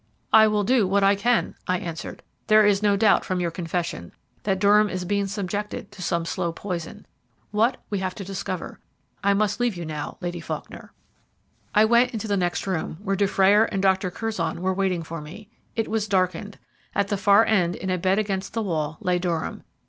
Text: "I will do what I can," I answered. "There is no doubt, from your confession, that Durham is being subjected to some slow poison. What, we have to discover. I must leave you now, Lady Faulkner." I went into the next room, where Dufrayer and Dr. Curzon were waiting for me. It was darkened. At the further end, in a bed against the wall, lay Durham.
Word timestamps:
"I 0.33 0.47
will 0.47 0.63
do 0.63 0.87
what 0.87 1.03
I 1.03 1.13
can," 1.13 1.53
I 1.67 1.77
answered. 1.77 2.23
"There 2.47 2.65
is 2.65 2.81
no 2.81 2.97
doubt, 2.97 3.23
from 3.23 3.39
your 3.39 3.51
confession, 3.51 4.11
that 4.41 4.57
Durham 4.57 4.89
is 4.89 5.05
being 5.05 5.27
subjected 5.27 5.91
to 5.91 6.01
some 6.01 6.25
slow 6.25 6.51
poison. 6.51 7.05
What, 7.51 7.77
we 7.91 7.99
have 7.99 8.15
to 8.15 8.23
discover. 8.25 8.79
I 9.23 9.35
must 9.35 9.59
leave 9.59 9.77
you 9.77 9.85
now, 9.85 10.17
Lady 10.19 10.39
Faulkner." 10.39 10.91
I 11.75 11.85
went 11.85 12.13
into 12.15 12.27
the 12.27 12.35
next 12.35 12.65
room, 12.65 12.97
where 13.03 13.15
Dufrayer 13.15 13.65
and 13.65 13.79
Dr. 13.83 14.09
Curzon 14.09 14.63
were 14.63 14.73
waiting 14.73 15.03
for 15.03 15.21
me. 15.21 15.49
It 15.75 15.87
was 15.87 16.07
darkened. 16.07 16.57
At 16.95 17.09
the 17.09 17.15
further 17.17 17.45
end, 17.45 17.75
in 17.75 17.91
a 17.91 17.99
bed 17.99 18.17
against 18.17 18.53
the 18.53 18.63
wall, 18.63 18.97
lay 19.01 19.19
Durham. 19.19 19.61